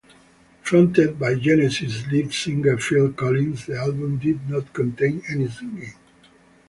Fronted 0.63 1.19
by 1.19 1.35
Genesis 1.35 2.07
lead 2.07 2.33
singer 2.33 2.75
Phil 2.79 3.11
Collins, 3.13 3.67
the 3.67 3.77
album 3.77 4.17
did 4.17 4.49
not 4.49 4.73
contain 4.73 5.21
any 5.29 5.47
singing. 5.47 5.93